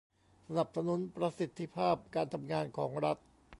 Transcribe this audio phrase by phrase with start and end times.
[0.47, 3.17] สนับสนุนประสิทธิภาพการทำงานของรัฐ